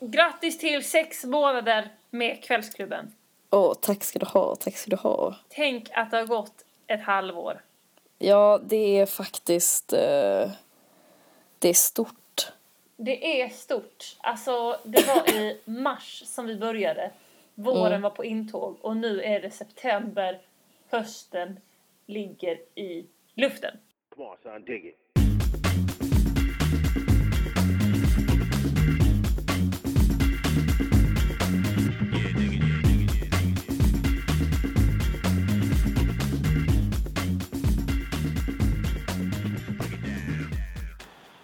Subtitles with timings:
[0.00, 3.14] Grattis till sex månader med Kvällsklubben.
[3.50, 5.36] Åh, tack ska du ha, tack ska du ha.
[5.48, 7.60] Tänk att det har gått ett halvår.
[8.18, 9.92] Ja, det är faktiskt...
[9.92, 10.50] Eh,
[11.58, 12.48] det är stort.
[12.96, 14.16] Det är stort.
[14.18, 17.10] Alltså, det var i mars som vi började.
[17.54, 18.02] Våren Mm.
[18.02, 20.40] var på intåg och nu är det september.
[20.90, 21.60] Hösten
[22.06, 23.76] ligger i luften.
[24.14, 24.96] Come on, son, dig it.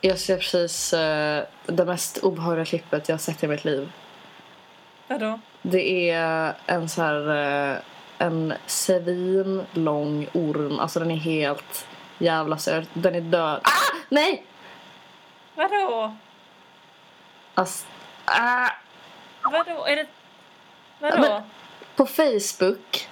[0.07, 3.93] Jag ser precis eh, det mest obehagliga klippet jag har sett i mitt liv.
[5.09, 5.41] Vadå?
[5.63, 7.29] Det är en så här...
[7.73, 7.79] Eh,
[8.19, 10.79] en svin lång orm.
[10.81, 11.87] Alltså den är helt
[12.19, 12.89] jävla söt.
[12.93, 13.61] Den är död.
[13.65, 13.97] Ah!
[14.09, 14.47] Nej!
[15.55, 16.17] Vadå?
[17.55, 17.87] Alltså,
[18.25, 18.69] ah!
[19.43, 19.85] Vadå?
[19.87, 20.07] Är det...
[20.99, 21.19] Vadå?
[21.21, 21.43] Men-
[21.97, 23.09] På Facebook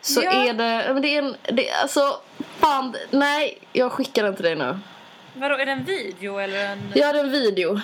[0.00, 0.30] så Ja.
[0.32, 0.92] är det...
[0.92, 1.36] Men det är en...
[1.52, 2.20] Det, alltså,
[2.58, 2.96] fan.
[3.10, 4.78] Nej, jag skickar den till dig nu.
[5.40, 6.92] Vadå, är det en video eller en...
[6.94, 7.80] Jag hade en video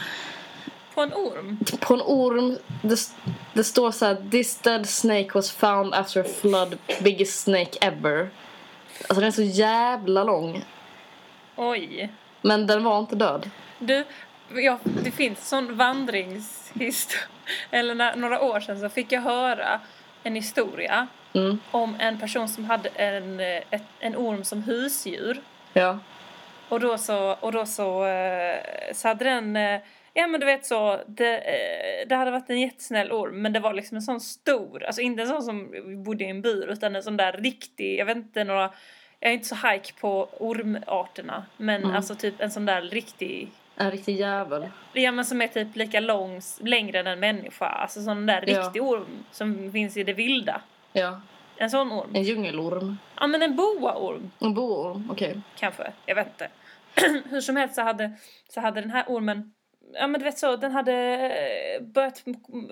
[0.95, 1.59] På en orm?
[1.81, 2.59] på en orm.
[2.83, 2.99] Det,
[3.53, 6.79] det står så här: This dead snake was found after a flood.
[7.01, 8.31] Biggest snake ever.
[9.09, 10.65] Alltså den är så jävla lång.
[11.57, 12.13] Oj.
[12.43, 13.51] Men den var inte död.
[13.79, 14.05] Du,
[14.55, 17.23] ja, det finns sån vandringshistoria.
[17.71, 19.81] Eller när, några år sedan så fick jag höra
[20.23, 21.59] en historia Mm.
[21.71, 25.41] om en person som hade en, eh, ett, en orm som husdjur.
[25.73, 25.99] Ja.
[26.69, 28.57] Och då så, och då så, eh,
[28.93, 29.81] så hade den, eh,
[30.15, 33.61] ja men du vet så, det, eh, det hade varit en jättesnäll orm men det
[33.61, 36.97] var liksom en sån stor, alltså inte en sån som bodde i en bur utan
[36.97, 38.71] en sån där riktig, jag vet inte några,
[39.21, 41.97] jag är inte så hike på ormarterna men Mm.
[41.97, 44.69] alltså typ en sån där riktig En riktig jävel.
[44.93, 47.67] Ja men som är typ lika lång, längre än en människa.
[47.67, 48.59] Alltså sån där Ja.
[48.61, 50.61] riktig orm som finns i det vilda.
[50.93, 51.21] Ja.
[51.57, 52.11] En sån orm.
[52.15, 52.99] En djungelorm.
[53.21, 55.09] Ja men en boaorm En boorm.
[55.11, 55.41] Okej.
[55.57, 55.93] kanske.
[56.07, 56.49] Jag vet inte.
[57.31, 58.13] Hur som helst så hade,
[58.49, 59.53] så hade den här ormen
[59.93, 62.23] Ja men du vet så, den hade eh, börjat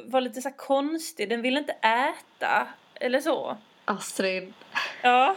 [0.05, 1.29] vara lite så konstig.
[1.29, 2.69] Den ville inte äta.
[2.95, 3.57] Eller så.
[3.85, 4.53] Astrid.
[5.03, 5.37] Ja.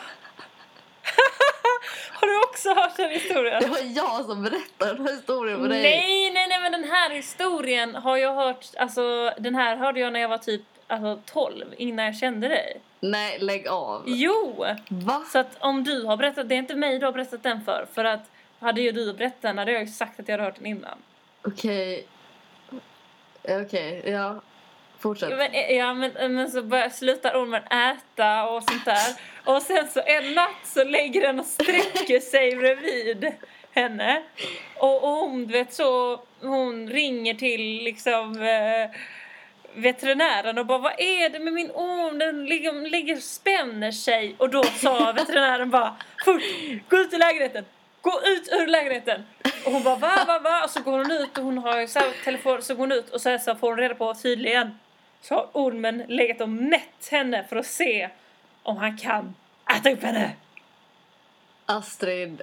[2.12, 3.62] Har du också hört den historien?
[3.62, 5.82] Det var jag som berättade den här historien för dig.
[5.82, 10.14] Nej, nej, nej, men den här historien har jag hört, alltså den här hörde jag
[10.14, 12.82] när jag var typ alltså, 12, innan jag kände dig.
[13.00, 14.04] Nej, lägg av.
[14.06, 14.66] Jo!
[14.90, 15.24] Va?
[15.32, 17.88] Så att om du har berättat, det är inte mig du har berättat den för,
[17.94, 18.30] för att
[18.60, 20.98] hade ju du berättat den hade jag ju sagt att jag hade hört den innan.
[21.44, 22.08] Okej.
[23.44, 24.42] Okej, ja.
[25.00, 25.38] Fortsätt.
[25.38, 29.16] Men, ja, men, men så börjar, slutar ormen äta och sånt där.
[29.46, 33.34] Och sen så en natt så lägger den och sträcker sig bredvid
[33.72, 34.24] henne.
[34.78, 39.00] Och, och hon, du vet så, hon ringer till liksom eh,
[39.76, 42.18] veterinären och bara vad är det med min orm?
[42.20, 44.36] Den ligger, ligger och spänner sig.
[44.38, 46.42] Och då sa veterinären bara fort,
[46.90, 47.66] gå ut ur lägenheten.
[48.02, 49.24] Gå ut ur lägenheten!
[49.66, 50.64] Och hon bara va, va, va?
[50.64, 53.10] Och så går hon ut och hon har ju så telefon, så går hon ut
[53.10, 54.80] och så, så får hon reda på tydligen
[55.22, 58.10] så har ormen legat och mätt henne för att se
[58.64, 59.36] om han kan
[59.78, 60.32] äta upp henne.
[61.66, 62.42] Astrid,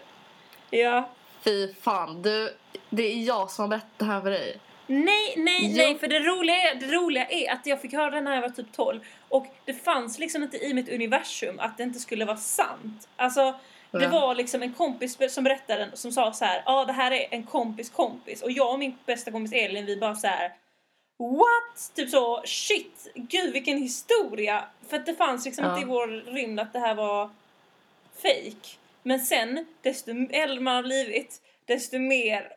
[0.70, 1.08] Ja.
[1.44, 2.22] fy fan.
[2.22, 2.56] Du,
[2.90, 4.58] det är jag som har berättat det här för dig.
[4.86, 5.76] Nej, nej, Jo.
[5.76, 8.42] nej, för det roliga, är, det roliga är att jag fick höra den när jag
[8.42, 12.24] var typ 12 och det fanns liksom inte i mitt universum att det inte skulle
[12.24, 13.08] vara sant.
[13.16, 13.54] Alltså,
[13.90, 17.10] det var liksom en kompis som berättade som sa så här, ja ah, det här
[17.10, 20.52] är en kompis kompis och jag och min bästa kompis Elin vi bara så här
[21.18, 21.92] What?
[21.94, 24.64] Typ så, shit, gud vilken historia!
[24.88, 25.70] För att det fanns liksom Ja.
[25.74, 27.30] inte i vår rymd att det här var
[28.22, 28.68] fake.
[29.02, 32.52] Men sen, desto äldre man har blivit, desto mer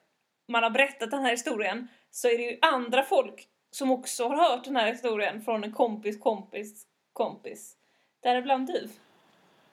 [0.47, 4.35] man har berättat den här historien så är det ju andra folk som också har
[4.35, 7.75] hört den här historien från en kompis kompis kompis.
[8.23, 8.89] Däribland du.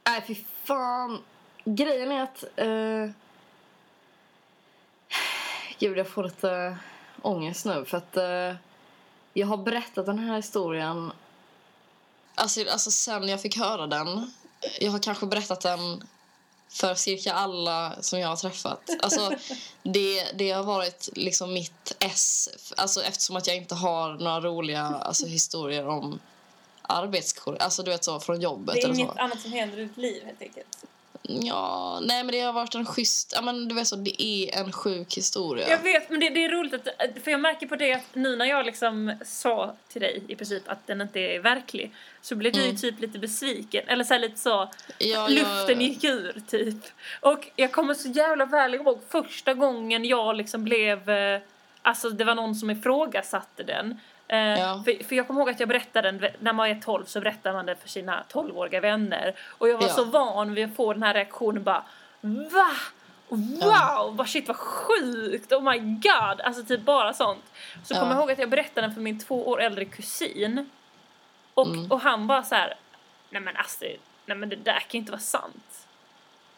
[0.07, 1.23] Nej, äh, fy fan.
[1.65, 2.45] Grejen är att...
[2.57, 3.11] Eh...
[5.79, 6.77] Gud, jag får lite
[7.23, 7.85] ångest nu.
[7.85, 8.55] För att eh,
[9.33, 11.13] jag har berättat den här historien...
[12.35, 14.33] Alltså, alltså sen jag fick höra den.
[14.81, 16.09] Jag har kanske berättat den
[16.73, 18.91] för cirka alla som jag har träffat.
[19.01, 19.33] Alltså,
[19.83, 22.49] det, det har varit liksom mitt S.
[22.77, 26.21] Alltså, eftersom att jag inte har några roliga alltså, historier om
[26.83, 27.63] arbetskollegor.
[27.63, 30.23] Alltså du vet så från jobbet Det är inget annat som händer i ditt liv
[30.25, 30.85] helt enkelt.
[31.23, 34.61] Ja, nej men det har varit en schysst, ja men du vet så, det är
[34.61, 35.69] en sjuk historia.
[35.71, 38.37] Jag vet, men det, det är roligt att, för jag märker på det att nu
[38.37, 41.93] när jag liksom sa till dig i princip att den inte är verklig
[42.23, 42.77] så blev du ju Mm.
[42.77, 46.85] typ lite besviken, eller så här lite så, Ja, luften jag, gick ur typ.
[47.21, 51.41] Och jag kommer så jävla väl ihåg första gången jag liksom blev, eh,
[51.83, 54.01] alltså det var någon som ifrågasatte den.
[54.33, 54.83] Eh, Ja.
[54.85, 57.53] för, för jag kommer ihåg att jag berättade den, när man är 12 så berättar
[57.53, 59.35] man det för sina 12-åriga vänner.
[59.59, 59.95] Och jag var Ja.
[59.95, 61.85] så van vid att få den här reaktionen bara
[62.21, 62.71] VA?
[63.29, 63.59] Wow!
[63.61, 64.11] Ja.
[64.17, 65.53] Bara shit vad sjukt!
[65.53, 66.41] Oh my god!
[66.41, 67.45] Alltså typ bara sånt.
[67.85, 67.99] Så Ja.
[68.01, 70.71] kommer jag ihåg att jag berättade den för min två år äldre kusin.
[71.55, 71.93] Och, Mm.
[71.93, 72.75] och han bara så här,
[73.31, 75.87] nej men Astrid, nej men det där kan inte vara sant.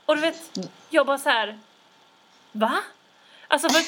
[0.06, 0.68] Och du vet, Mm.
[0.90, 1.58] jag bara så här,
[2.52, 2.72] va?
[3.48, 3.82] Alltså för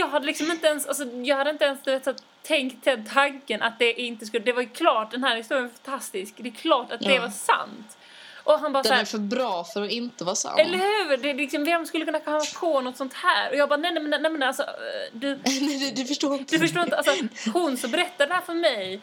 [0.00, 2.84] jag hade liksom inte ens, alltså jag hade inte ens du vet, så att tänkt
[2.84, 6.34] den tanken att det inte skulle, det var ju klart, den här historien är fantastisk,
[6.36, 7.20] det är klart att det Ja.
[7.22, 7.98] var sant.
[8.44, 10.58] Och han bara så Den här, är för bra för att inte vara sann.
[10.58, 11.16] eller hur?
[11.16, 13.50] Det är liksom, vem skulle kunna komma på något sånt här?
[13.50, 14.68] Och jag bara, nej nej nej, men alltså, eh,
[15.12, 16.54] du, Nej, du, förstår inte.
[16.54, 17.12] du förstår inte, alltså
[17.52, 19.00] hon som berättade det här för mig,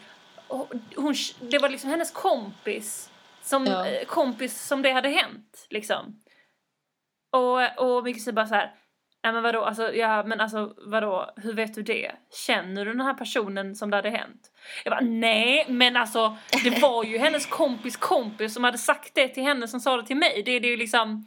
[0.96, 3.10] hon, det var liksom hennes kompis,
[3.42, 3.86] som, Ja.
[3.86, 6.22] eh, kompis som det hade hänt liksom.
[7.32, 8.74] Och, och min kusin bara så här,
[9.24, 12.12] Ja men vadå, alltså, ja men alltså vadå, hur vet du det?
[12.46, 14.50] Känner du den här personen som det hade hänt?
[14.84, 19.28] Jag bara, nej men alltså det var ju hennes kompis kompis som hade sagt det
[19.28, 20.42] till henne som sa det till mig.
[20.44, 21.26] Det, det är ju liksom,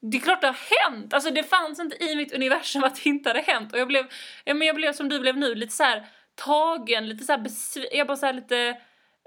[0.00, 1.14] det är klart det har hänt!
[1.14, 3.72] Alltså det fanns inte i mitt universum att det inte hade hänt.
[3.72, 4.06] Och jag blev,
[4.44, 7.38] ja, men jag blev som du blev nu, lite så här tagen, lite så här
[7.38, 7.98] besviken.
[7.98, 8.76] Jag bara så här lite,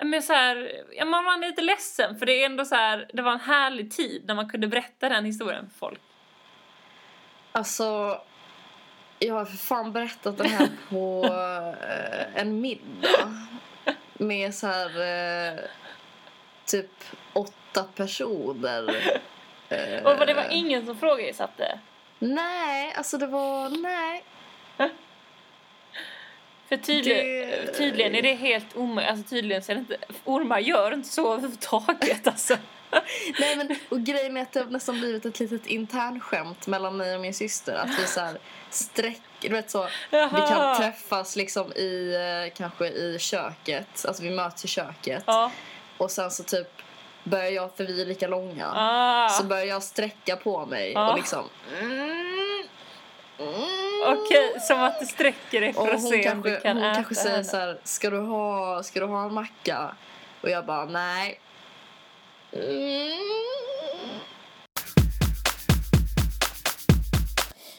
[0.04, 3.22] men så här, ja, man var lite ledsen för det är ändå så här, det
[3.22, 6.02] var en härlig tid när man kunde berätta den historien för folk.
[7.51, 8.18] Alltså,
[9.19, 13.48] jag har för fan berättat den här på eh, en middag.
[14.13, 14.89] Med så här
[15.53, 15.59] eh,
[16.65, 16.92] typ
[17.33, 19.12] åtta personer.
[19.69, 21.80] Eh, Och det var ingen som frågasatte.
[22.19, 23.69] Nej, alltså det var...
[23.69, 24.24] Nej.
[26.69, 30.59] För tydligen, Det- tydligen är det helt omöjligt, alltså tydligen så är det inte, ormar
[30.59, 32.57] gör inte så överhuvudtaget alltså.
[33.40, 37.16] Nej men, och grejen är att det har nästan blivit ett litet internskämt mellan mig
[37.16, 37.76] och min syster.
[37.76, 38.38] Att vi så här
[38.70, 40.76] sträck, du vet så, vi kan Jaha.
[40.78, 42.16] träffas liksom i,
[42.48, 44.06] eh, kanske i köket.
[44.08, 45.24] Alltså vi möts i köket.
[45.28, 45.52] Ja.
[45.98, 46.68] Och sen så typ
[47.24, 48.72] börjar jag, för vi är lika långa.
[48.76, 49.30] Ah.
[49.30, 51.12] Så börjar jag sträcka på mig Ja.
[51.12, 51.50] och liksom...
[51.80, 52.00] Mm,
[53.40, 53.62] mm.
[54.08, 56.78] Okej, som att du sträcker dig Och för att hon se om kanske, du kan
[56.78, 57.44] hon äta kanske säger henne.
[57.44, 59.96] så här, ska du, ha, ska du ha en macka?
[60.42, 61.40] Och jag bara, nej.
[62.53, 63.12] Mm.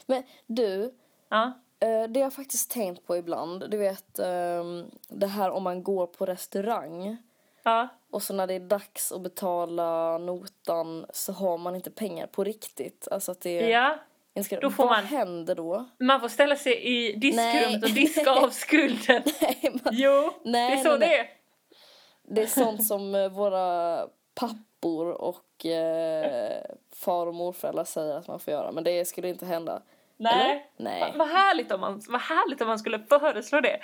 [0.06, 0.94] Men du,
[1.30, 1.52] Ja.
[1.80, 3.70] eh, det jag faktiskt tänkt på ibland.
[3.70, 7.16] Du vet, ehm, det här om man går på restaurang
[7.64, 7.88] Ja.
[8.10, 12.44] och så när det är dags att betala notan så har man inte pengar på
[12.44, 13.08] riktigt.
[13.10, 13.98] Alltså att det ja.
[14.44, 15.88] Ska, då får vad man- händer då?
[15.98, 19.22] Man får ställa sig i diskrummet och diska av skulden.
[19.40, 21.08] Nej, man, Jo, Nej, det är så nej, nej.
[21.08, 22.34] det är.
[22.34, 23.98] det är sånt som eh, våra
[24.34, 26.62] pappor och eh,
[26.96, 28.72] far och morföräldrar säger att man får göra.
[28.72, 29.82] Men det skulle inte hända.
[30.16, 30.34] Nej.
[30.50, 30.62] Eller?
[30.76, 31.00] Nej.
[31.00, 33.80] Va- Vad härligt, om man, vad härligt om man skulle föreslå det.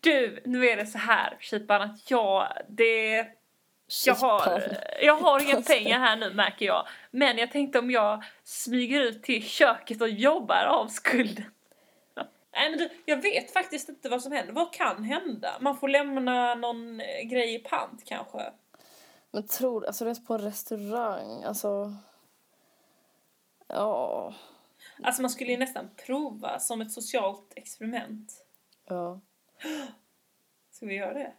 [0.00, 3.26] Du, nu är det så här, Kipan, att jag, det...
[4.06, 4.62] Jag har,
[5.02, 6.86] jag har inga pengar här nu märker jag.
[7.10, 11.44] Men jag tänkte om jag smyger ut till köket och jobbar av skulden.
[12.56, 14.52] Nej men du, jag vet faktiskt inte vad som händer.
[14.52, 15.52] Vad kan hända?
[15.60, 18.38] Man får lämna någon eh, grej i pant kanske.
[19.34, 21.94] Men tror alltså det är på en restaurang, alltså...
[23.66, 24.34] Ja,
[25.02, 28.32] Alltså man skulle ju nästan prova som ett socialt experiment.
[28.86, 29.20] ja.
[30.70, 31.32] Ska vi göra det?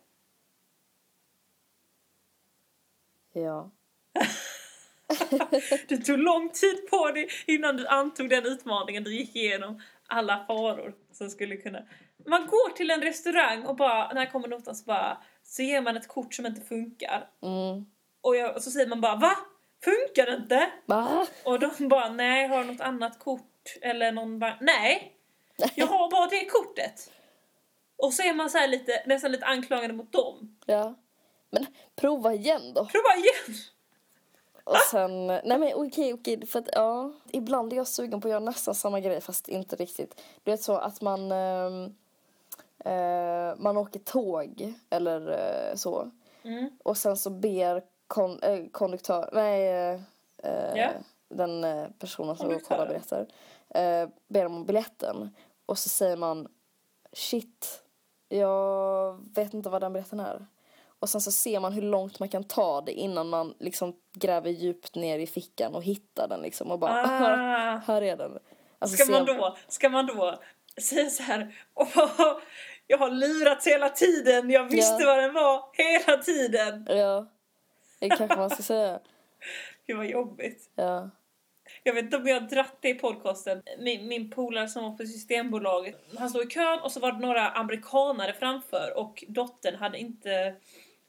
[3.33, 3.71] Ja.
[5.87, 9.03] Du tog lång tid på dig innan du antog den utmaningen.
[9.03, 11.83] Du gick igenom alla faror som skulle kunna...
[12.25, 15.97] Man går till en restaurang och bara, när kommer notan så bara, så ger man
[15.97, 17.29] ett kort som inte funkar.
[17.41, 17.85] Mm.
[18.21, 19.37] Och, jag, och så säger man bara, va?
[19.83, 20.71] Funkar det inte?
[20.85, 21.27] Va?
[21.43, 23.77] Och de bara, nej, har du något annat kort?
[23.81, 25.13] Eller någon bara, nej,
[25.75, 27.11] jag har bara det kortet.
[27.97, 30.57] Och så är man så här lite, nästan lite anklagande mot dem.
[30.65, 30.95] Ja.
[31.49, 32.85] Men prova igen då.
[32.85, 33.57] Prova igen!
[34.63, 38.31] Och sen, nej men okej, okej, för att ja, ibland är jag sugen på att
[38.31, 40.21] göra nästan samma grej fast inte riktigt.
[40.43, 41.95] Du vet så att man, ehm,
[42.85, 46.11] eh, man åker tåg eller eh, så
[46.43, 46.69] Mm.
[46.83, 49.99] och sen så ber kon, eh, konduktör, nej, eh,
[50.43, 50.75] eh,
[51.29, 53.27] den eh, personen som kollar biljetter,
[53.69, 55.29] eh, ber om biljetten
[55.65, 56.47] och så säger man
[57.13, 57.83] shit,
[58.29, 60.45] jag vet inte vad den biljetten är.
[60.99, 64.49] Och sen så ser man hur långt man kan ta det innan man liksom gräver
[64.49, 67.81] djupt ner i fickan och hittar den liksom och bara Ah.
[67.87, 68.39] här är den.
[68.79, 70.39] Alltså, Ska man då, ska man då
[70.81, 72.37] säga så här, Åh,
[72.87, 75.07] jag har lurats hela tiden, jag visste Ja.
[75.07, 76.85] vad den var hela tiden.
[76.89, 77.25] Ja,
[77.99, 78.99] det kanske man ska säga.
[79.87, 80.69] Gud vad jobbigt.
[80.75, 81.09] Ja.
[81.83, 83.63] Jag vet inte om jag har dratt det i podcasten.
[83.79, 87.19] Min, min polare som var på Systembolaget, han stod i kön och så var det
[87.19, 90.55] några amerikanare framför och dottern hade inte,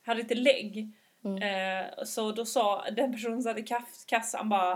[0.05, 0.89] hade inte lägg.
[1.43, 4.73] Eh, så då sa den personen som kaff- kassan bara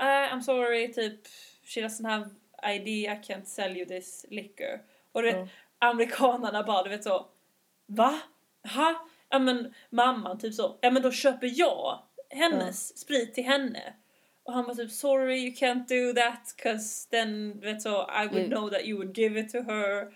[0.00, 1.20] eh, I'm sorry, typ
[1.64, 2.28] she doesn't have
[2.74, 4.80] ID, I can't sell you this liquor.
[5.12, 5.48] Och du vet, Mm.
[5.90, 7.26] Amerikanarna bara, du vet så
[7.86, 8.20] Va?
[8.74, 9.06] Ha?
[9.28, 11.98] Ja men mamman typ så, ja men då köper jag
[12.30, 13.94] hennes sprit till henne.
[14.42, 18.38] Och han var typ sorry you can't do that cause then vet så I would
[18.46, 18.50] Mm.
[18.50, 20.14] know that you would give it to her.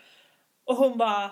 [0.65, 1.31] Och hon bara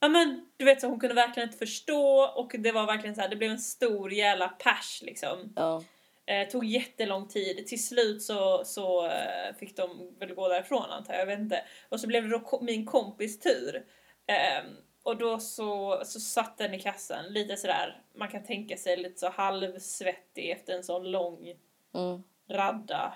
[0.00, 3.20] Ja men du vet så hon kunde verkligen inte förstå och det var verkligen så
[3.20, 5.52] här, det blev en stor jävla pers liksom.
[5.56, 5.82] Ja.
[6.26, 7.66] Eh, tog jättelång tid.
[7.66, 11.64] Till slut så, så eh, fick de väl gå därifrån antar jag, jag vet inte.
[11.88, 13.86] Och så blev det då ko- min kompis tur.
[14.26, 18.96] Ehm, och då så, så satt den i kassan lite sådär, man kan tänka sig
[18.96, 21.54] lite så halvsvettig efter en sån lång
[21.94, 22.22] Mm.
[22.50, 23.14] radda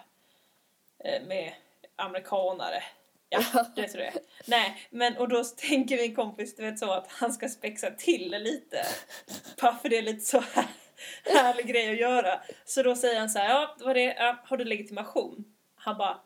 [1.04, 1.52] eh, med
[1.96, 2.82] amerikanare.
[3.28, 3.42] Ja,
[3.76, 4.12] det är.
[4.46, 8.30] Nej, men och då tänker min kompis du vet så att han ska spexa till
[8.30, 8.82] lite.
[9.62, 10.66] Bara för det är lite så här
[11.25, 12.40] härlig grej att göra.
[12.64, 15.45] Så då säger han så här, ja, vad det, ja, har du legitimation?
[15.75, 16.21] Han bara,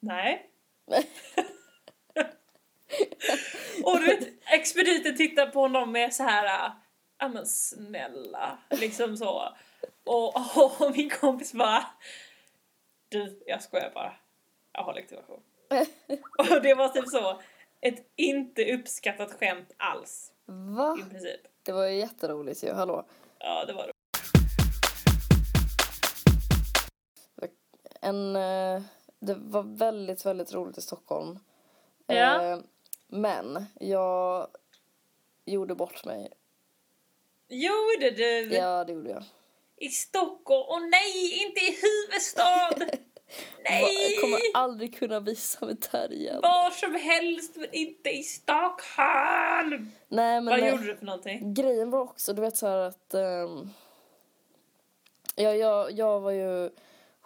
[0.00, 0.50] nej.
[3.84, 6.72] och du vet, expediten tittar på honom med så här,
[7.18, 9.56] ja men snälla, liksom så.
[10.04, 11.86] Och, och min kompis bara,
[13.08, 14.12] du, jag skojar bara.
[14.72, 15.42] Jag har legitimation.
[16.38, 17.40] Och det var typ så,
[17.80, 20.98] ett inte uppskattat skämt alls Va?
[21.00, 21.40] i princip.
[21.62, 23.04] Det var ju jätteroligt ju, hallå.
[23.38, 23.92] Ja, det var det.
[28.00, 28.82] En, eh,
[29.18, 31.38] det var väldigt, väldigt roligt i Stockholm.
[32.06, 32.42] Ja.
[32.42, 32.58] Eh,
[33.08, 34.46] Men jag
[35.44, 36.32] gjorde bort mig.
[37.48, 38.54] Gjorde du?
[38.54, 39.24] Ja, det gjorde jag.
[39.76, 40.64] I Stockholm?
[40.68, 42.70] Åh nej, inte i huvudstad!
[43.64, 44.12] Nej!
[44.14, 46.40] Jag kommer aldrig kunna visa mig där igen.
[46.42, 49.90] Var som helst men inte i Stockholm!
[50.08, 50.70] Nej, men Vad nej.
[50.70, 51.54] gjorde du för någonting?
[51.54, 53.14] grejen var också, du vet så här att...
[53.14, 53.70] ehm,
[55.34, 56.70] ja, jag, jag var ju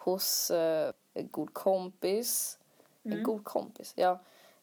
[0.03, 2.59] hos eh, en god kompis.
[3.03, 4.19] En god kompis, ja.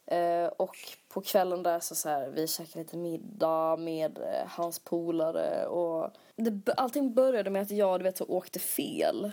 [0.07, 0.77] Eh, och
[1.09, 6.11] på kvällen där så, så här, vi käkade lite middag med eh, hans polare och
[6.37, 9.33] det, allting började med att jag du vet så åkte fel.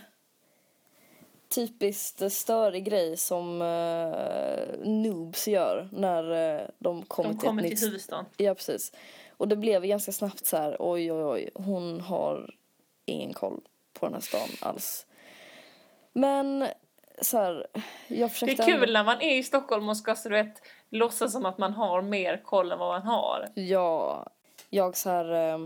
[1.48, 7.68] Typiskt störig grej som eh, noobs gör när eh, de kommer De till kommer ett
[7.68, 8.24] till nytt huvudstaden.
[8.36, 8.92] Ja, precis.
[9.30, 12.54] Och det blev ganska snabbt så här, oj, oj, oj, hon har
[13.04, 13.60] ingen koll
[13.92, 15.06] på den här stan alls.
[16.20, 16.66] Men
[17.22, 17.66] så här,
[18.08, 18.62] jag Det försökte...
[18.62, 21.58] är kul när man är i Stockholm och ska så du vet, låtsas som att
[21.58, 23.48] man har mer koll än vad man har.
[23.54, 24.26] Ja,
[24.70, 25.58] jag så här eh,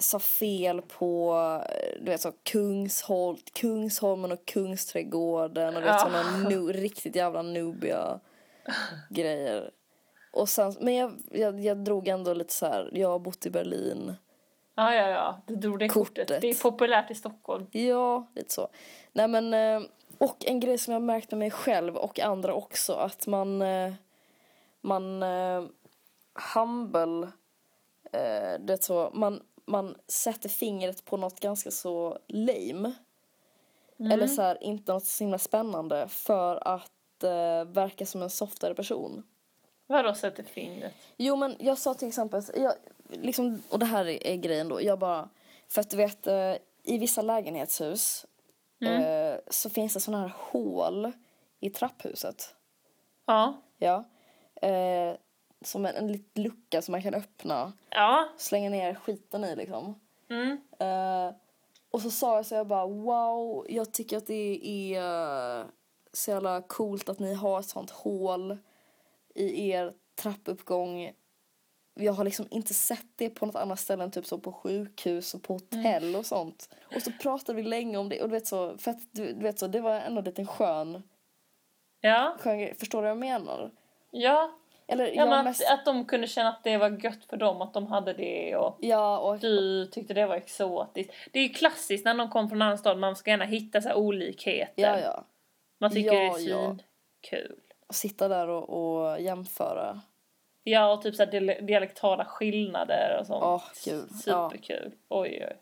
[0.00, 1.62] sa fel på,
[2.00, 5.98] du vet så Kungsholt, Kungsholmen och Kungsträdgården och du vet Ja.
[5.98, 8.20] såna no, riktigt jävla noobiga
[9.10, 9.70] grejer.
[10.32, 13.50] Och sen, men jag, jag, jag drog ändå lite så här, jag har bott i
[13.50, 14.14] Berlin.
[14.78, 15.40] Ja, ja, ja.
[15.46, 16.28] Du drog det kortet.
[16.28, 16.40] Kortet.
[16.40, 17.66] Det är populärt i Stockholm.
[17.70, 18.68] Ja, lite så.
[19.12, 22.54] Nej men, eh, och en grej som jag har märkt med mig själv och andra
[22.54, 23.92] också, att man, eh,
[24.80, 25.64] man, eh,
[26.54, 27.28] humble,
[28.60, 32.92] det så, man, man sätter fingret på något ganska så lame.
[34.12, 38.74] Eller så här, inte något så himla spännande för att eh, verka som en softare
[38.74, 39.22] person.
[39.86, 40.92] Vadå sätter fingret?
[41.16, 42.72] Jo men jag sa till exempel, jag,
[43.08, 45.28] liksom, och det här är, grejen då, jag bara,
[45.68, 48.26] för att du vet eh, i vissa lägenhetshus
[48.80, 51.12] eh, så finns det sådana här hål
[51.60, 52.54] i trapphuset.
[53.26, 53.62] Ja.
[53.78, 54.04] Ja.
[54.68, 55.16] Eh,
[55.64, 58.28] som en, en liten lucka som man kan öppna, Ja.
[58.36, 60.00] slänga ner skiten i liksom.
[60.30, 60.60] Mm.
[61.90, 64.60] Och så sa jag så jag bara wow, jag tycker att det
[64.94, 65.66] är
[66.12, 68.58] så jävla coolt att ni har ett sånt hål
[69.34, 71.12] i er trappuppgång.
[72.00, 75.34] Jag har liksom inte sett det på något annat ställe än typ så på sjukhus
[75.34, 76.74] och på hotell och sånt.
[76.94, 79.42] Och så pratade vi länge om det och du vet så, för att du, du
[79.42, 81.02] vet så, det var ändå en skön,
[82.00, 82.36] Ja.
[82.40, 82.74] skön grej.
[82.74, 83.70] Förstår du vad jag menar?
[84.10, 84.52] Ja.
[84.86, 87.36] Eller ja jag men mest, att, att de kunde känna att det var gött för
[87.36, 91.12] dem att de hade det och ja och du tyckte det var exotiskt.
[91.32, 93.80] Det är ju klassiskt när någon kommer från en annan stad, man ska gärna hitta
[93.80, 94.82] så olikheter.
[94.82, 95.24] ja ja.
[95.80, 96.76] Man tycker Ja, det är ja.
[97.30, 97.60] kul.
[97.88, 100.00] Och sitta där och, och jämföra.
[100.70, 103.44] Ja, och typ så här dial- dialektala skillnader och sånt.
[103.44, 104.04] Åh, kul.
[104.26, 104.50] Ja.
[104.50, 104.92] Superkul.
[105.08, 105.56] Oj, oj.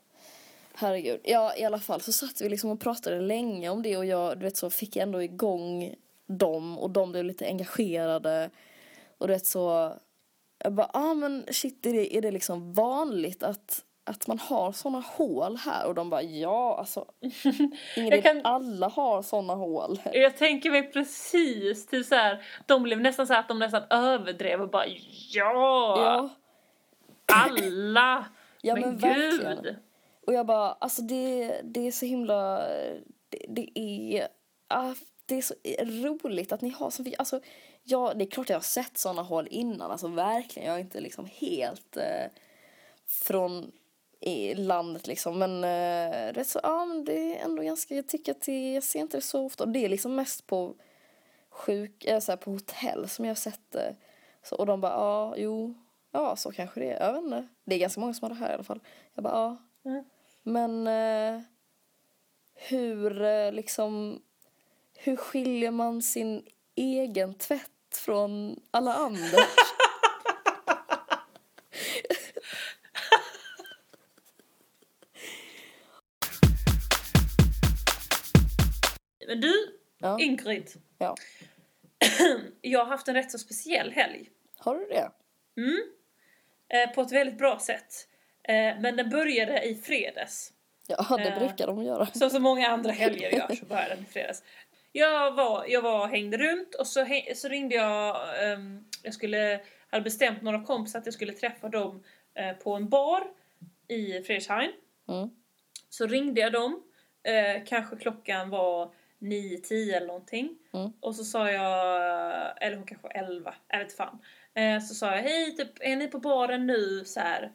[0.75, 1.21] Herregud.
[1.25, 4.39] Ja, i alla fall så satt vi liksom och pratade länge om det och jag,
[4.39, 5.95] du vet så fick jag ändå igång
[6.27, 8.51] dem och de blev lite engagerade.
[9.19, 9.93] Och du vet så,
[10.59, 14.73] jag bara, ah men shit är det, är det liksom vanligt att att man har
[14.73, 15.87] såna hål här?
[15.87, 17.05] Och de bara, ja alltså.
[17.97, 20.01] Ingrid, kan- alla har såna hål.
[20.13, 24.63] Jag tänker mig precis typ så här, de blev nästan så att de nästan överdrev
[24.63, 26.29] och bara ja, Ja,
[27.33, 28.25] alla,
[28.63, 29.63] ja men, men, verkligen.
[29.63, 29.77] gud.
[30.27, 32.59] Och jag bara, alltså det, det är så himla,
[33.29, 34.29] det, det är,
[34.69, 34.95] ah,
[35.27, 37.41] det är så roligt att ni har så alltså
[37.83, 41.01] ja, det är klart jag har sett såna hål innan, alltså verkligen, jag är inte
[41.01, 42.31] liksom helt eh,
[43.07, 43.73] från
[44.21, 48.09] i landet liksom, men eh, det är så, ja men det är ändå ganska, jag
[48.09, 50.75] tycker att det, jag ser inte det så ofta, och det är liksom mest på
[51.51, 53.97] sjuk, äh, så här, på hotell som jag har sett det.
[54.43, 55.75] Så, och de bara, ja, jo,
[56.11, 57.49] ja så kanske det är, jag vet inte.
[57.65, 58.81] Det är ganska många som har det här i alla fall.
[59.15, 59.57] Jag bara, ja.
[59.91, 60.05] Mm.
[60.43, 61.43] Men eh,
[62.55, 64.23] hur eh, liksom,
[64.95, 66.43] hur skiljer man sin
[66.75, 69.39] egen tvätt från alla andra?
[79.27, 79.53] Men du,
[79.99, 80.19] Ja.
[80.21, 81.15] Ingrid, ja.
[82.61, 84.31] jag har haft en rätt så speciell helg.
[84.59, 85.11] Har du det?
[85.57, 85.83] Mm.
[86.69, 88.09] Eh, på ett väldigt bra sätt.
[88.43, 90.53] Eh, men den började i fredags.
[90.89, 91.39] Ja, det Ja.
[91.39, 92.07] brukar de göra.
[92.07, 94.43] Som så många andra helger gör så började den i fredags.
[94.93, 98.17] Jag var, jag var hängde runt och så, häng, så ringde jag,
[98.53, 102.03] ehm, jag skulle, hade bestämt några kompisar att jag skulle träffa dem
[102.35, 103.25] eh, på en bar
[103.89, 104.73] i Fredrikshamn.
[105.09, 105.31] Mm.
[105.91, 106.83] Så ringde jag dem,
[107.23, 110.59] eh, kanske klockan var 9-10 eller någonting.
[110.75, 110.93] Mm.
[111.01, 114.19] Och så sa jag, eller hon kanske var 11, jag vet fan.
[114.55, 117.05] Eh, så sa jag, hej typ, är ni på baren nu?
[117.05, 117.53] Så här.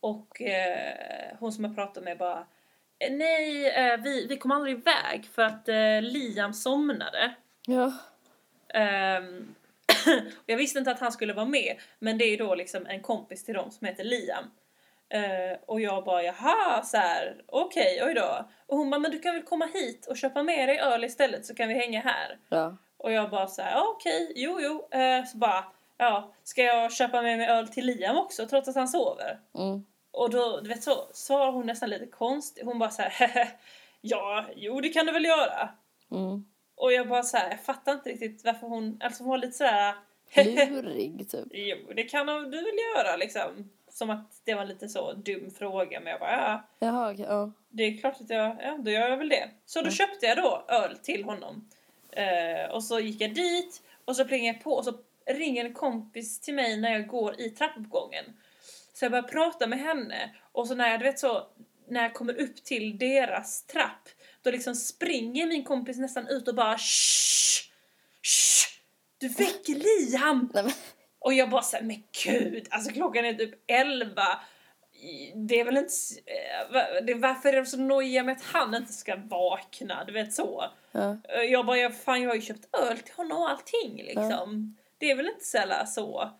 [0.00, 2.46] Och eh, hon som jag pratade med bara,
[2.98, 5.68] "Eh, nej eh, vi, vi kom aldrig iväg för att
[6.02, 7.34] Liam somnade.
[7.66, 7.92] Ja.
[8.74, 9.54] Ehm,
[9.86, 13.00] och jag visste inte att han skulle vara med, men det är då liksom en
[13.02, 14.44] kompis till dem som heter Liam.
[15.10, 18.48] Eh, och jag bara jaha, så här, okej, oj då.
[18.66, 21.46] Och hon bara, men du kan väl komma hit och köpa med dig öl istället
[21.46, 22.38] så kan vi hänga här.
[22.48, 22.76] Ja.
[22.96, 24.98] Och jag bara så här, ja, okej, jo jo.
[24.98, 25.64] Eh, så bara,
[25.98, 29.40] ja, ska jag köpa med mig öl till Liam också trots att han sover?
[29.54, 29.84] Mm.
[30.12, 32.64] Och då, du vet så, svarar hon nästan lite konstigt.
[32.64, 33.48] Hon bara så här,
[34.00, 35.68] ja, jo det kan du väl göra.
[36.10, 36.44] Mm.
[36.76, 39.52] Och jag bara så här, jag fattar inte riktigt varför hon, alltså hon var lite
[39.52, 39.94] sådär
[40.70, 41.46] Lurig typ.
[41.50, 43.70] Jo, det kan du väl göra liksom.
[43.90, 47.52] Som att det var lite så dum fråga men jag bara ja, Jaha, okej, ja.
[47.68, 49.50] det är klart att jag, ja då gör jag väl det.
[49.66, 51.68] Så då köpte jag då öl till honom.
[52.12, 54.94] Eh, och så gick jag dit och så plingade jag på och så
[55.26, 58.24] ringer en kompis till mig när jag går i trappuppgången.
[58.92, 61.46] Så jag börjar prata med henne och så när jag, du vet så,
[61.88, 64.08] när jag kommer upp till deras trapp
[64.42, 67.70] då liksom springer min kompis nästan ut och bara shh,
[68.22, 68.68] shh,
[69.18, 70.52] du väcker Liam!
[71.20, 74.22] Och jag bara såhär, men gud, alltså klockan är typ 11.
[75.34, 75.92] Det är väl inte,
[76.26, 80.32] eh, det, varför är de så nojiga med att han inte ska vakna, du vet
[80.34, 80.64] så.
[80.92, 81.16] ja.
[81.28, 84.76] Eh, Jag bara, jag, fan jag har ju köpt öl till honom och allting liksom.
[84.98, 86.30] Det är väl inte jävla så.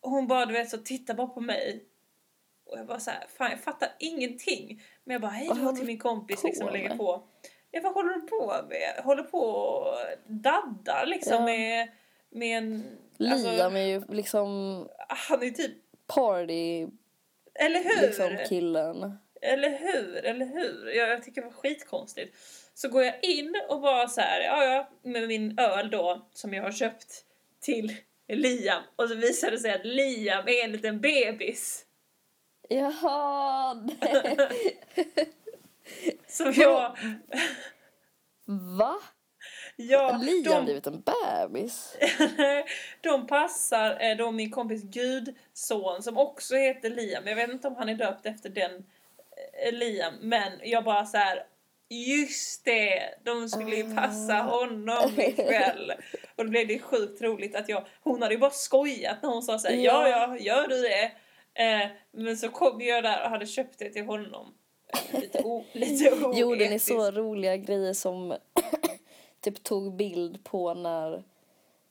[0.00, 1.84] Och hon bara, du vet så, titta bara på mig.
[2.66, 4.82] Och jag bara så här, fan jag fattar ingenting.
[5.04, 7.22] Men jag bara, hej då till min kompis liksom och lägger på.
[7.70, 9.04] Ja, vad håller du på med?
[9.04, 9.94] Håller på och
[10.26, 11.44] daddar liksom Ja.
[11.44, 11.88] med,
[12.30, 12.98] med en...
[13.18, 14.48] Liam är ju liksom
[15.08, 15.72] han är typ
[16.06, 16.86] party
[17.54, 18.06] Eller hur?
[18.06, 19.18] liksom killen.
[19.42, 20.16] Eller hur?
[20.16, 20.92] Eller hur?
[20.96, 22.36] Jag, jag tycker det var skitkonstigt.
[22.74, 26.54] Så går jag in och bara så här, ja ja, med min öl då som
[26.54, 27.24] jag har köpt
[27.60, 27.96] till
[28.28, 28.82] Liam.
[28.96, 31.84] Och så visar det sig att Liam är en liten bebis.
[32.68, 33.74] Jaha!
[34.00, 34.36] nej.
[36.26, 36.98] Som jag...
[38.78, 38.96] Va?
[39.80, 41.96] Ja, Har Liam de, blivit en bebis?
[43.00, 47.26] de passar eh, då min kompis gudson som också heter Liam.
[47.26, 48.70] Jag vet inte om han är döpt efter den
[49.66, 50.14] eh, Liam.
[50.20, 51.44] Men jag bara så här.
[51.90, 54.42] Just det, de skulle ju passa Ah.
[54.42, 55.92] honom ikväll.
[56.36, 59.42] Och då blev det sjukt roligt att jag, hon hade ju bara skojat när hon
[59.42, 60.36] sa såhär, ja Ja.
[60.36, 61.12] ja, gör du det?
[61.64, 64.54] Eh, men så kom jag där och hade köpt det till honom.
[65.12, 66.04] Eh, Lite, o, lite.
[66.40, 68.36] Gjorde ni så roliga grejer som
[69.40, 71.22] typ tog bild på när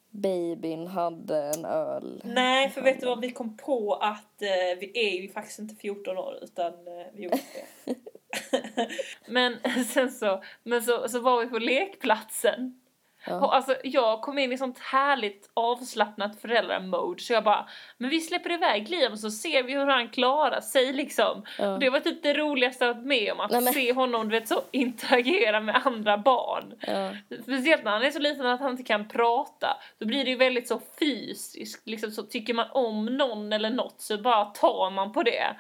[0.10, 2.22] babyn hade en öl?
[2.26, 3.22] Nej, för vet du vad?
[3.22, 7.24] Vi kom på att eh, vi är ju faktiskt inte 14 år utan eh, vi
[7.24, 7.40] gjorde
[7.86, 7.96] det.
[9.28, 9.58] men
[9.88, 12.82] sen så, men så, så var vi på lekplatsen.
[13.28, 13.54] Ja.
[13.54, 18.52] Alltså jag kom in i sånt härligt avslappnat föräldramode så jag bara Men vi släpper
[18.52, 21.44] iväg Liam så ser vi hur han klarar sig liksom.
[21.60, 21.74] Ja.
[21.74, 24.30] Och det var typ det roligaste jag varit med om att Nej, men- se honom
[24.30, 26.74] du vet så interagera med andra barn.
[26.80, 27.12] Ja.
[27.44, 29.78] Speciellt när han är så liten att han inte kan prata.
[30.00, 31.88] Då blir det ju väldigt så fysiskt.
[31.88, 35.56] Liksom så tycker man om någon eller något så bara tar man på det.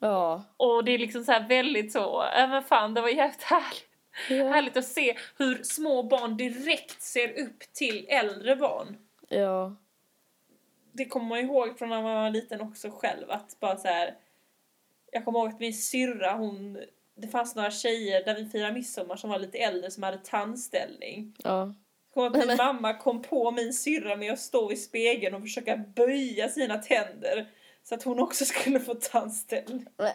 [0.00, 0.42] Ja.
[0.56, 3.88] Och det är liksom så här väldigt så, ja men fan det var jävligt härligt.
[4.28, 4.48] Ja.
[4.48, 8.96] Härligt att se hur små barn direkt ser upp till äldre barn.
[9.28, 9.76] ja.
[10.94, 14.14] Det kommer man ihåg från när man var liten också själv att bara så här.
[15.12, 16.78] Jag kommer ihåg att min syrra hon,
[17.14, 21.34] det fanns några tjejer där vi firade midsommar som var lite äldre som hade tandställning.
[21.44, 21.74] ja.
[22.16, 25.76] Ihåg att min mamma kom på min syrra med att stå i spegeln och försöka
[25.76, 27.48] böja sina tänder
[27.82, 29.86] så att hon också skulle få tandställning.
[29.96, 30.14] Nej.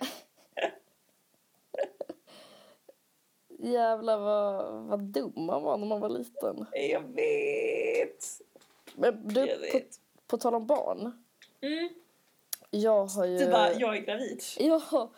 [3.59, 6.65] Jävlar vad, vad dum man var när man var liten.
[6.91, 8.25] Jag vet!
[8.95, 9.99] Men du, Jag på, vet.
[10.27, 11.23] på tal om barn.
[11.61, 11.89] Mm.
[12.69, 13.37] Jag har ju...
[13.37, 14.41] Du bara, jag är gravid.
[14.59, 15.09] Ja,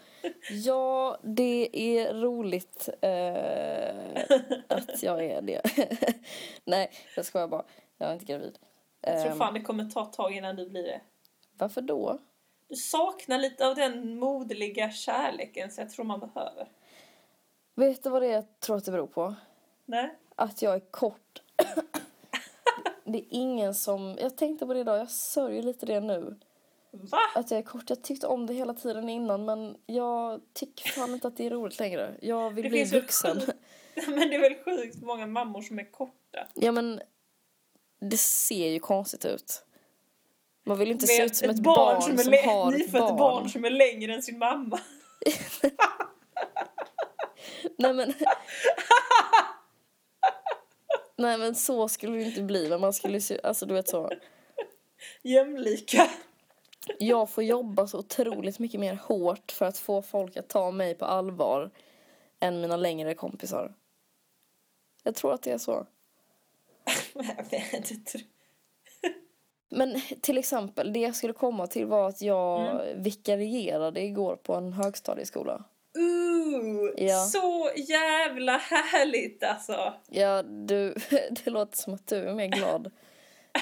[0.51, 4.23] ja, det är roligt eh,
[4.67, 5.61] att jag är det.
[6.65, 7.65] Nej, jag skojar bara.
[7.97, 8.57] Jag är inte gravid.
[9.01, 11.01] Jag tror Ehm, fan det kommer ta ett tag innan du blir det.
[11.57, 12.17] varför då?
[12.67, 16.67] Du saknar lite av den moderliga kärleken så jag tror man behöver.
[17.79, 19.35] Vet du vad det är jag tror att det beror på?
[19.85, 20.15] Nej?
[20.35, 21.41] Att jag är kort.
[23.03, 24.17] det är ingen som...
[24.21, 26.39] Jag tänkte på det idag, jag sörjer lite det nu.
[26.91, 27.17] Va?
[27.35, 27.89] Att jag är kort.
[27.89, 31.49] Jag tyckte om det hela tiden innan men jag tycker fan inte att det är
[31.49, 32.15] roligt längre.
[32.21, 33.39] Jag vill Det bli vuxen.
[33.39, 33.57] sjukt-
[34.07, 36.47] Men det är väl sjukt många mammor som är korta.
[36.53, 37.01] Ja men
[37.99, 39.65] det ser ju konstigt ut.
[40.63, 43.01] Man vill inte se Vet, ut som ett, barn, som, är lä- har ett nyfött
[43.01, 43.17] barn.
[43.17, 44.79] barn som är längre än sin mamma.
[47.79, 48.13] Nej men...
[51.17, 52.69] Nej men så skulle det inte bli.
[52.69, 54.11] Men man skulle se, alltså du vet så.
[55.23, 56.09] Jämlika.
[56.99, 60.95] Jag får jobba så otroligt mycket mer hårt för att få folk att ta mig
[60.95, 61.71] på allvar
[62.39, 63.73] än mina längre kompisar.
[65.03, 65.87] Jag tror att det är så.
[69.69, 74.73] Men till exempel, det jag skulle komma till var att jag vikarierade igår på en
[74.73, 75.63] högstadieskola.
[76.97, 77.25] Ja.
[77.25, 79.93] Så jävla härligt alltså.
[80.09, 80.93] Ja, du,
[81.43, 82.91] det låter som att du är mer glad.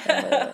[0.08, 0.46] Eh,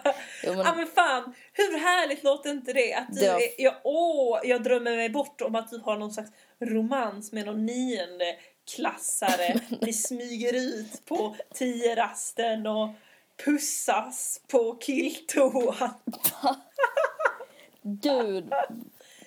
[0.45, 2.95] jo, men, Ja men fan, hur härligt låter inte det?
[2.95, 6.31] Att du är, jag, åh, jag drömmer mig bort om att du har någon slags
[6.61, 8.37] romans med någon nionde
[8.75, 9.61] klassare.
[9.81, 12.89] Ni smyger ut på tio-rasten och
[13.45, 15.91] pussas på killtoan.
[17.83, 18.53] Gud.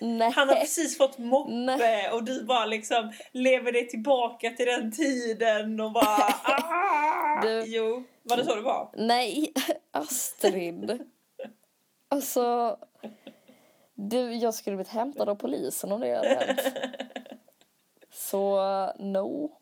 [0.00, 0.30] Nej.
[0.30, 2.10] Han har precis fått moppe Nej.
[2.10, 6.04] och du bara liksom lever dig tillbaka till den tiden och bara
[6.44, 7.40] ah!
[7.42, 8.90] Du- Jo, var det så det var?
[8.96, 9.52] Nej,
[9.90, 10.98] Astrid.
[12.08, 12.76] Alltså...
[13.94, 16.60] Du, jag skulle blivit hämtad av polisen om det hade hänt.
[18.12, 18.56] Så,
[18.98, 19.52] no.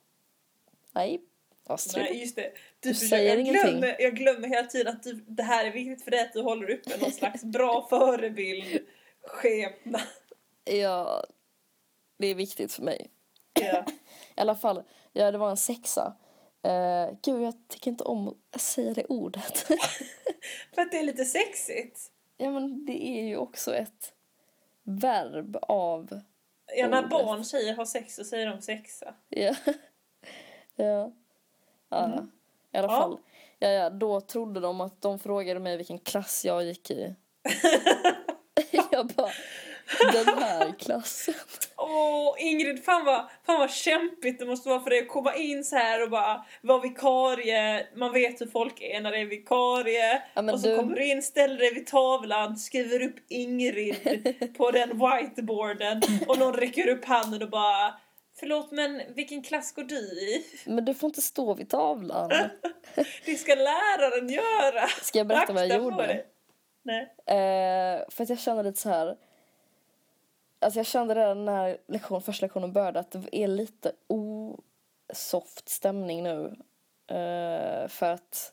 [0.94, 1.20] Nej,
[1.66, 2.04] Astrid.
[2.04, 2.52] Nej, just det.
[2.80, 3.70] Du Du säger jag, ingenting.
[3.78, 6.42] glömmer, jag glömmer hela tiden att du, det här är viktigt för dig att du
[6.42, 8.78] håller uppe någon slags bra förebild
[9.22, 10.02] skepnad.
[10.66, 11.24] Ja,
[12.18, 13.10] det är viktigt för mig.
[13.60, 13.84] Ja.
[14.36, 16.16] I alla fall, ja det var en sexa.
[16.66, 19.58] Uh, gud, jag tycker inte om att säga det ordet.
[20.74, 22.00] För att det är lite sexigt.
[22.36, 24.12] ja, men det är ju också ett
[24.82, 26.20] verb av...
[26.76, 27.10] Ja, när Ordet.
[27.10, 29.14] barn tjejer har sex så säger de sexa.
[29.28, 29.54] Ja.
[30.76, 31.12] ja.
[31.88, 32.26] ja.
[32.72, 33.00] I alla Ja.
[33.00, 33.18] fall.
[33.58, 37.14] Ja, ja, då trodde de att de frågade mig vilken klass jag gick i.
[38.90, 39.30] jag bara,
[40.12, 41.34] den här klassen.
[41.76, 45.64] Åh, Ingrid, fan vad, fan vad kämpigt det måste vara för dig att komma in
[45.64, 47.86] så här och bara vara vikarie.
[47.96, 50.22] Man vet hur folk är när det är vikarie.
[50.34, 54.70] Ja, och så du- kommer du in, ställer dig vid tavlan, skriver upp Ingrid på
[54.70, 57.94] den whiteboarden och någon räcker upp handen och bara
[58.38, 60.44] Förlåt men vilken klass går du i?
[60.66, 62.30] Men du får inte stå vid tavlan.
[63.24, 64.86] Det ska läraren göra!
[65.02, 66.24] Ska jag berätta vad jag Akta gjorde?
[66.82, 67.02] Nej.
[67.26, 69.16] Eh, för att jag kände lite så här.
[70.58, 76.22] Alltså jag kände redan när lektion, första lektionen började att det är lite osoft stämning
[76.22, 76.56] nu.
[77.08, 78.52] Eh, för att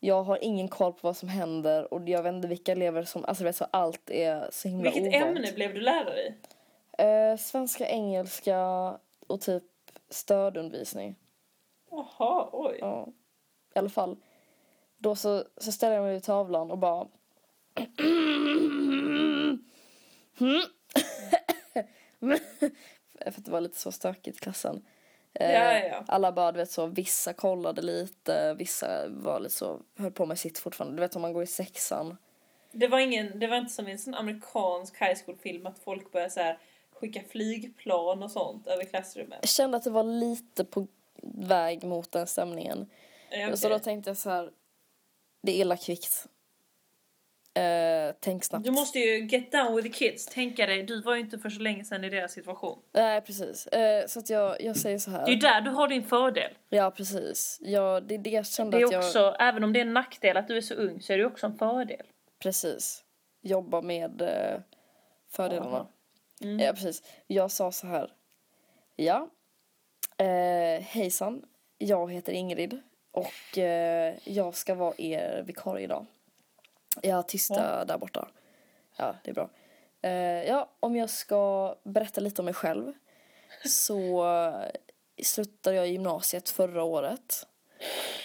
[0.00, 3.24] jag har ingen koll på vad som händer och jag vet inte vilka elever som,
[3.24, 5.36] alltså vet så allt är så himla Vilket ovant.
[5.36, 6.34] ämne blev du lärare i?
[6.98, 8.58] Eh, svenska, engelska
[9.26, 9.62] och typ
[10.08, 11.14] stödundervisning.
[11.90, 12.76] Jaha, oj.
[12.80, 13.08] Ja.
[13.74, 14.16] I alla fall.
[14.98, 17.06] Då så, så ställer jag mig vid tavlan och bara...
[23.20, 24.84] För att det var lite så stökigt i klassen.
[25.34, 26.04] Eh, Ja, ja.
[26.08, 30.38] Alla bara, du vet så, vissa kollade lite, vissa var lite så, höll på med
[30.38, 30.96] sitt fortfarande.
[30.96, 32.16] Du vet om man går i sexan.
[32.72, 36.12] Det var, ingen, det var inte som i en sån amerikansk high school-film att folk
[36.12, 36.58] börjar så här
[36.92, 39.38] skicka flygplan och sånt över klassrummet.
[39.40, 40.86] Jag kände att det var lite på
[41.22, 42.90] väg mot den stämningen.
[43.30, 44.50] Ja, Så då tänkte jag så här,
[45.42, 46.26] det är illa kvickt.
[47.56, 48.64] Eh, tänk snabbt.
[48.64, 50.26] Du måste ju get down with the kids.
[50.26, 52.78] Tänka dig, du var ju inte för så länge sedan i deras situation.
[52.92, 53.66] Nej, precis.
[53.66, 55.28] Eh, så att jag, jag säger så Det är här.
[55.28, 56.50] ju där du har din fördel.
[56.68, 57.58] Ja, precis.
[57.62, 59.04] Ja, det är det jag kände Det att är jag...
[59.04, 61.24] också, även om det är en nackdel att du är så ung så är det
[61.26, 62.02] också en fördel.
[62.42, 63.04] Precis.
[63.42, 64.60] Jobba med eh,
[65.30, 65.86] fördelarna.
[66.42, 66.58] Mm.
[66.60, 67.02] Ja, precis.
[67.26, 68.10] Jag sa så här.
[68.96, 69.28] Ja.
[70.18, 71.44] Eh, hejsan.
[71.78, 72.80] Jag heter Ingrid.
[73.12, 73.58] Och
[74.24, 76.06] jag ska vara er vikarie idag.
[77.02, 78.28] Jag är tysta där borta.
[78.96, 79.50] Ja, det är bra.
[80.02, 82.92] Eh, ja, om jag ska berätta lite om mig själv.
[83.64, 84.24] Så
[85.22, 87.46] slutade jag gymnasiet förra året.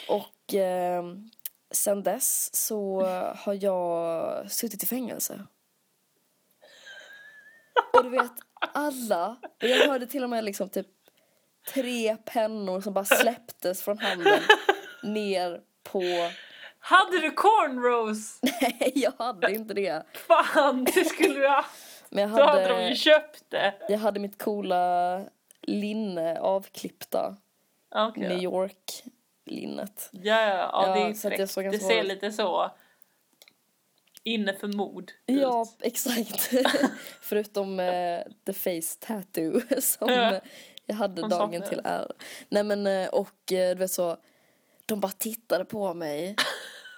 [0.10, 1.04] Och eh,
[1.72, 3.02] sen dess så
[3.36, 5.46] har jag suttit i fängelse.
[7.94, 8.32] Och du vet,
[8.74, 10.88] alla, och jag hörde till och med liksom typ
[11.74, 14.40] tre pennor som bara släpptes från handen
[15.04, 16.02] ner på...
[16.80, 18.40] Hade du cornrows?
[18.62, 20.04] Nej, jag hade inte det.
[20.28, 21.66] Fan, det skulle du ha.
[22.10, 23.74] Men jag Då hade de ju hade, köpt det.
[23.90, 25.22] jag hade mitt coola
[25.62, 27.36] linne avklippta.
[28.10, 28.28] Okay.
[28.28, 30.10] New York-linnet.
[30.12, 32.72] Ja, ja, ja, Ja, det är så att jag såg Det ser lite så
[34.24, 35.86] inne för mod Ja, ut.
[35.86, 36.50] exakt.
[37.22, 40.34] Förutom eh, the face tattoo som Ja.
[40.36, 40.42] eh,
[40.86, 42.08] jag hade dagen till ära.
[42.50, 44.18] Nej men och eh, du vet så,
[44.90, 46.36] de bara tittade på mig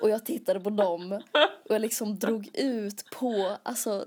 [0.01, 1.21] och jag tittade på dem
[1.69, 4.05] och jag liksom drog ut på, alltså,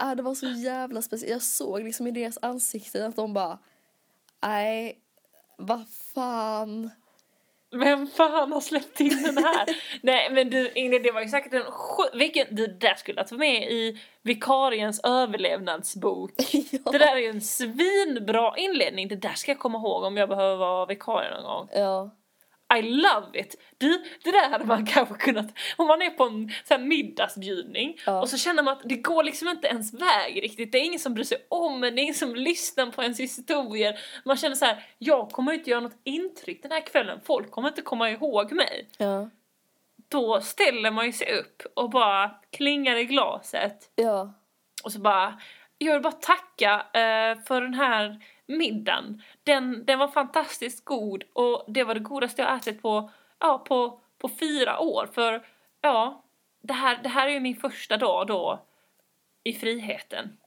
[0.00, 1.32] äh, det var så jävla speciellt.
[1.32, 3.58] Jag såg liksom i deras ansikten att de bara,
[4.42, 4.98] nej,
[5.58, 6.90] vad fan.
[7.70, 9.66] Vem fan har släppt in den här?
[10.02, 11.62] Nej men du Ingrid, det var ju säkert en
[12.18, 16.30] vilken, det där skulle att vara med i vikariens överlevnadsbok.
[16.70, 16.92] ja.
[16.92, 20.28] Det där är ju en svinbra inledning, det där ska jag komma ihåg om jag
[20.28, 21.68] behöver vara vikarie någon gång.
[21.74, 22.10] ja.
[22.78, 23.54] I love it!
[23.78, 28.00] Du, det där hade man kanske kunnat, om man är på en så här middagsbjudning
[28.06, 28.20] Ja.
[28.20, 31.00] och så känner man att det går liksom inte ens väg riktigt, det är ingen
[31.00, 33.98] som bryr sig om en, det är ingen som lyssnar på ens historier.
[34.24, 37.68] Man känner så här: jag kommer inte göra något intryck den här kvällen, folk kommer
[37.68, 38.88] inte komma ihåg mig.
[38.98, 39.30] Ja.
[40.08, 44.32] Då ställer man ju sig upp och bara klingar i glaset Ja.
[44.84, 45.40] och så bara,
[45.78, 49.22] jag vill bara tacka eh, för den här middagen.
[49.42, 54.00] Den, den var fantastiskt god och det var det godaste jag ätit på, ja, på,
[54.18, 55.08] på fyra år.
[55.12, 55.46] För
[55.80, 56.24] ja,
[56.62, 58.66] det här, det här är ju min första dag då
[59.44, 60.36] i friheten.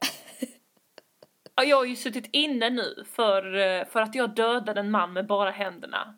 [1.54, 5.12] Ja, jag har ju suttit inne nu för, eh, för att jag dödade en man
[5.12, 6.14] med bara händerna.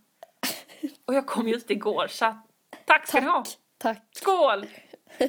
[1.05, 2.47] Och jag kom ju ut igår så att,
[2.85, 3.45] tack ska ni ha!
[3.45, 3.57] Tack.
[3.79, 4.03] Tack.
[4.13, 4.67] Skål!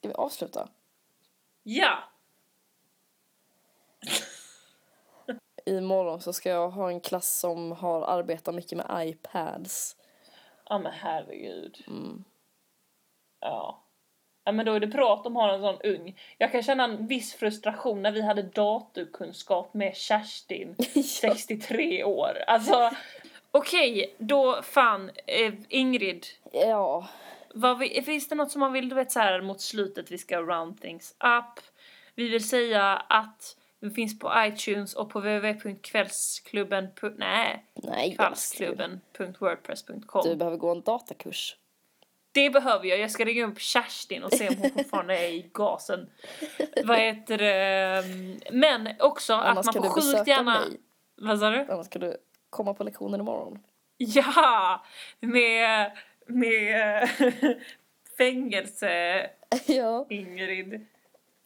[0.00, 0.68] Ska vi avsluta?
[1.62, 1.98] Ja!
[5.66, 9.96] Imorgon så ska jag ha en klass som har arbetat mycket med iPads.
[10.68, 11.84] Ja men herregud.
[11.88, 12.24] Mm.
[13.40, 13.82] Ja.
[14.44, 16.18] Ja men då är det bra att de har en sån ung.
[16.38, 22.38] Jag kan känna en viss frustration när vi hade datorkunskap med Kerstin, 63 år.
[22.46, 22.90] Alltså,
[23.50, 26.26] okej, då fan, eh, Ingrid.
[26.52, 27.08] Ja,
[27.54, 30.18] Vad vi, finns det något som man vill, du vet så här mot slutet, vi
[30.18, 31.64] ska round things up.
[32.14, 38.16] Vi vill säga att vi finns på iTunes och på www.kvällsklubben, nej, nej.
[38.16, 40.22] kvällsklubben.wordpress.com.
[40.24, 41.56] Du behöver gå en datakurs.
[42.32, 42.98] Det behöver jag.
[42.98, 46.10] Jag ska ringa upp Kerstin och se om hon fortfarande är i gasen.
[46.84, 48.04] Vad heter det?
[48.52, 50.60] Men också att Annars man kan får sjukt besöka gärna...
[50.60, 50.80] mig.
[51.16, 51.66] Vad sa du?
[51.70, 52.16] Annars ska du
[52.50, 53.58] komma på lektionen imorgon.
[53.96, 54.84] Ja!
[55.20, 55.92] Med...
[56.30, 57.08] Med
[58.18, 59.30] fängelse
[59.66, 60.06] ja.
[60.10, 60.86] Ingrid.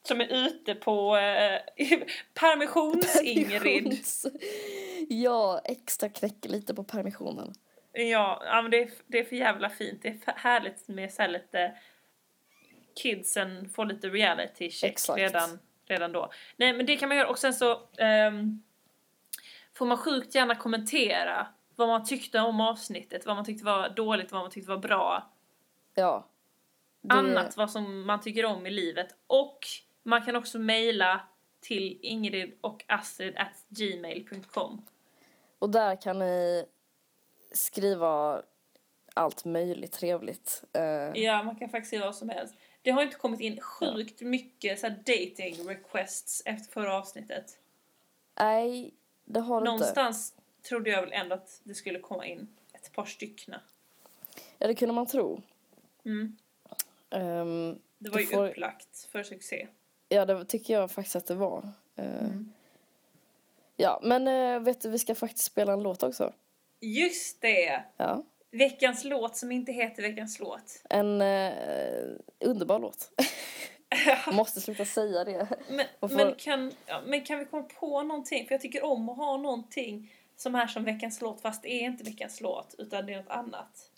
[0.09, 1.61] Som är ute på eh,
[2.35, 3.62] permissions-Ingrid.
[3.62, 4.38] Permissions-
[5.09, 7.55] Ja, extra knäcker lite på permissionen.
[7.92, 10.03] Ja, ja men det är, det är för jävla fint.
[10.03, 11.73] Det är härligt med så här lite
[13.03, 15.18] kidsen får lite reality check Exakt.
[15.18, 16.31] redan, redan då.
[16.57, 18.62] Nej men det kan man göra och sen så ehm,
[19.75, 24.33] får man sjukt gärna kommentera vad man tyckte om avsnittet, vad man tyckte var dåligt,
[24.33, 25.31] vad man tyckte var bra.
[25.95, 26.29] Ja.
[27.01, 29.17] Det- Annat vad som man tycker om i livet.
[29.27, 29.59] Och
[30.03, 31.21] man kan också mejla
[31.61, 34.85] till ingrid och astrid at gmail.com.
[35.59, 36.67] Och där kan ni
[37.53, 38.43] skriva
[39.15, 40.65] allt möjligt trevligt.
[40.73, 42.55] Eh, Ja, man kan faktiskt göra vad som helst.
[42.83, 47.59] Det har inte kommit in sjukt mycket så dating requests efter förra avsnittet.
[48.41, 49.71] Nej, det har du inte.
[49.71, 50.35] Någonstans
[50.68, 53.55] trodde jag väl ändå att det skulle komma in ett par stycken.
[54.59, 55.42] Ja, det kunde man tro.
[56.05, 56.37] Mm.
[57.11, 59.68] Ehm, Det var ju får- upplagt för succé.
[60.09, 61.68] ja, det tycker jag faktiskt att det var.
[61.96, 62.29] Eh,
[63.77, 66.33] Ja, men eh, vet du, vi ska faktiskt spela en låt också.
[66.81, 67.85] Just det!
[67.96, 68.22] Ja.
[68.50, 70.83] veckans låt som inte heter veckans låt.
[70.90, 71.53] En eh,
[72.40, 73.11] underbar låt.
[74.33, 75.48] Måste sluta säga det.
[75.70, 78.46] Men, Varför- men, kan, ja, men kan vi komma på någonting?
[78.46, 80.12] För jag tycker om att ha någonting
[80.45, 83.31] som är som veckans låt fast det är inte veckans låt utan det är något
[83.31, 83.91] annat.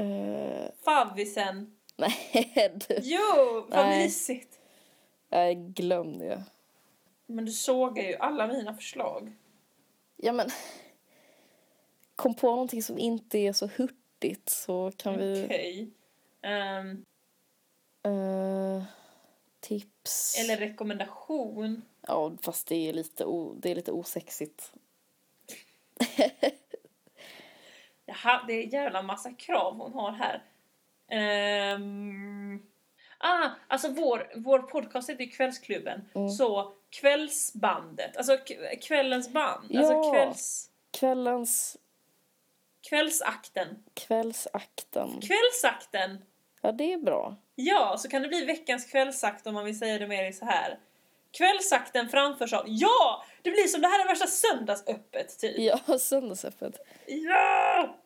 [0.00, 1.76] Uh, Favvisen.
[1.96, 2.98] nej, du.
[3.02, 4.04] Jo, vad Nej.
[4.04, 4.60] mysigt.
[5.28, 6.38] Jag glömde ju.
[7.26, 9.32] Men du sågar ju alla mina förslag.
[10.16, 10.48] Ja, men...
[12.16, 15.44] Kom på någonting som inte är så hurtigt så kan vi...
[15.44, 15.90] Okej.
[16.42, 17.04] Ehm,
[18.02, 18.82] Eh,
[19.60, 20.36] tips.
[20.38, 21.82] eller rekommendation.
[22.06, 23.54] Ja, fast det är lite, o...
[23.58, 24.72] det är lite osexigt.
[28.06, 30.42] Jaha, det är en jävla massa krav hon har här.
[31.08, 32.62] Ehm,
[33.18, 36.08] ah, alltså vår, vår podcast heter ju Kvällsklubben.
[36.14, 36.28] Mm.
[36.28, 38.38] Så kvällsbandet, alltså
[38.82, 39.66] kvällens band.
[39.70, 39.80] Ja.
[39.80, 41.76] Alltså kvälls, Kvällens...
[42.88, 43.84] kvällsakten.
[43.94, 45.20] Kvällsakten.
[45.20, 46.24] Kvällsakten!
[46.60, 47.36] Ja, det är bra.
[47.54, 50.78] Ja, så kan det bli veckans kvällsakt om man vill säga det mer så här.
[51.36, 52.64] Kvällsakten framförs av...
[52.66, 53.24] Ja!
[53.42, 55.58] Det blir som det här är värsta söndagsöppet, typ.
[55.58, 56.80] Ja, söndagsöppet.
[57.06, 57.96] Ja!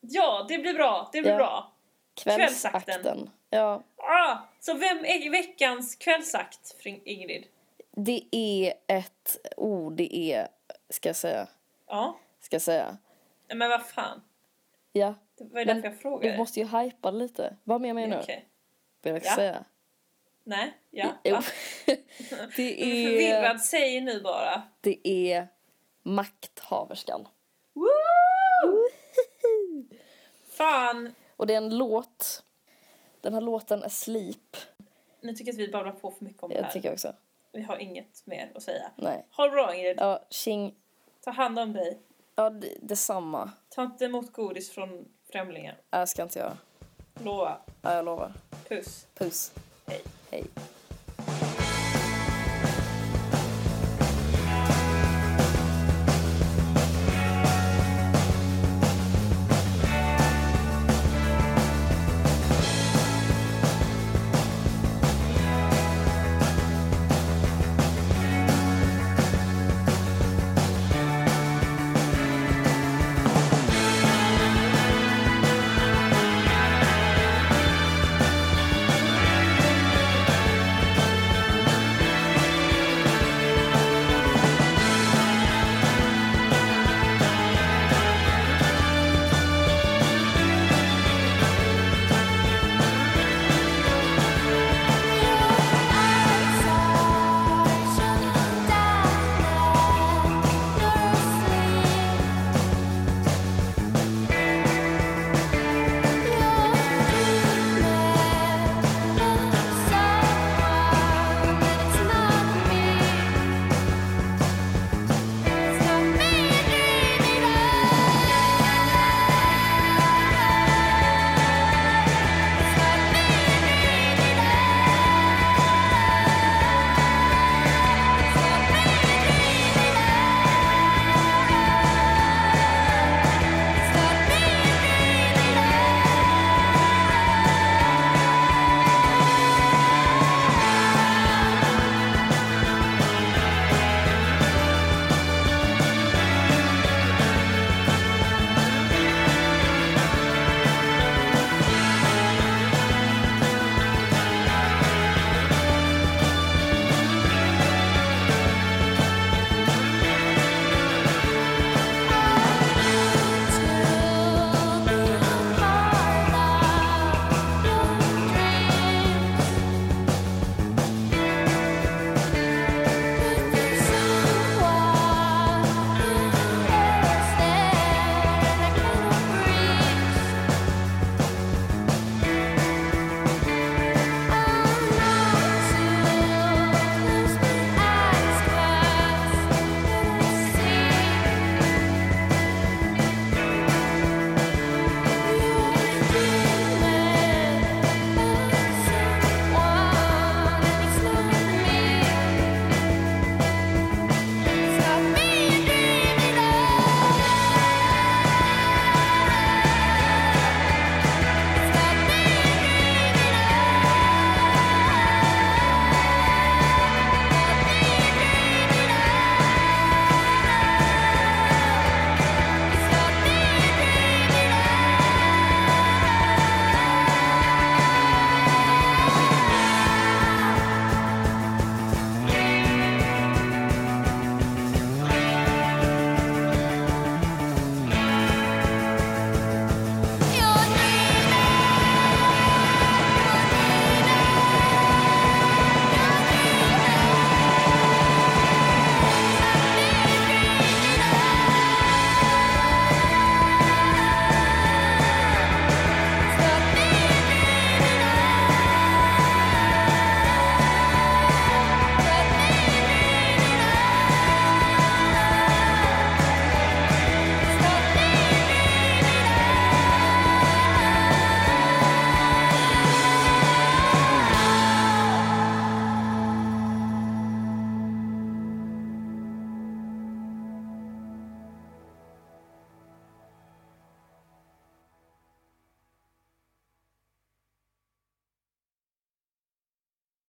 [0.00, 1.08] Ja, det blir bra.
[1.12, 1.36] Det blir Ja.
[1.36, 1.72] bra.
[2.14, 2.82] Kvällsakten.
[2.82, 3.30] Kvällsakten.
[3.50, 7.46] Ja, Ah, så vem är veckans kvällsakt, Ingrid?
[7.90, 10.48] det är ett ord, det är...
[10.88, 11.46] Ska jag säga?
[11.86, 12.96] Ja, Ska jag säga?
[13.54, 14.22] men vad fan.
[14.92, 15.14] Ja.
[15.38, 16.32] Det var ju därför jag frågade.
[16.32, 17.56] Du måste ju hypa lite.
[17.64, 18.18] Vad menar jag nu?
[18.22, 18.48] Okej.
[19.02, 19.34] Jag Ja.
[19.34, 19.64] säga?
[20.44, 21.06] Nej, ja.
[21.06, 21.42] Va?
[21.86, 22.42] det, Jag
[22.88, 24.62] är förvirrad, säg nu bara.
[24.80, 25.48] det är
[26.02, 27.28] makthaverskan.
[27.72, 28.88] Woo!
[30.50, 32.42] Fan, Och det är en låt.
[33.20, 34.56] Den här låten är Sleep.
[35.20, 36.72] nu tycker jag att vi babblar på för mycket om det Jag här.
[36.72, 37.12] tycker också.
[37.52, 38.90] Vi har inget mer att säga.
[38.96, 39.26] Nej.
[39.36, 39.96] Ha det bra Ingrid.
[40.00, 40.74] Ja, tjing.
[41.24, 41.98] Ta hand om dig.
[42.34, 43.50] Ja, det, detsamma.
[43.68, 45.76] Ta inte emot godis från främlingar.
[45.90, 46.56] Jag ska inte göra.
[47.24, 47.58] Lova.
[47.82, 48.32] Ja, jag lovar.
[48.68, 49.06] Puss.
[49.14, 49.52] Puss.
[49.86, 50.00] Hej.
[50.30, 50.44] Hej.